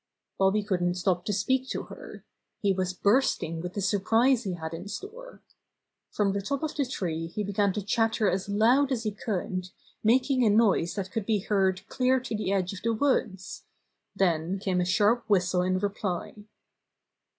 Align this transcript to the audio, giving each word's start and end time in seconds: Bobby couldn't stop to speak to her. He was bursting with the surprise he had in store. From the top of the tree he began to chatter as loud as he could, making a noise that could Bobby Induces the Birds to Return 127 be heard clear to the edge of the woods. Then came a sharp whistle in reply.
Bobby 0.39 0.63
couldn't 0.63 0.95
stop 0.95 1.25
to 1.25 1.31
speak 1.31 1.69
to 1.69 1.83
her. 1.83 2.25
He 2.59 2.73
was 2.73 2.91
bursting 2.91 3.61
with 3.61 3.75
the 3.75 3.81
surprise 3.83 4.45
he 4.45 4.53
had 4.53 4.73
in 4.73 4.87
store. 4.87 5.43
From 6.09 6.33
the 6.33 6.41
top 6.41 6.63
of 6.63 6.73
the 6.73 6.87
tree 6.87 7.27
he 7.27 7.43
began 7.43 7.71
to 7.73 7.83
chatter 7.85 8.27
as 8.27 8.49
loud 8.49 8.91
as 8.91 9.03
he 9.03 9.11
could, 9.11 9.69
making 10.03 10.43
a 10.43 10.49
noise 10.49 10.95
that 10.95 11.11
could 11.11 11.25
Bobby 11.25 11.33
Induces 11.35 11.49
the 11.51 11.55
Birds 11.55 11.81
to 11.83 11.85
Return 11.85 12.17
127 12.17 12.17
be 12.17 12.17
heard 12.17 12.17
clear 12.17 12.19
to 12.19 12.35
the 12.35 12.51
edge 12.51 12.73
of 12.73 12.81
the 12.81 12.93
woods. 12.95 13.63
Then 14.15 14.57
came 14.57 14.81
a 14.81 14.85
sharp 14.85 15.23
whistle 15.29 15.61
in 15.61 15.77
reply. 15.77 16.33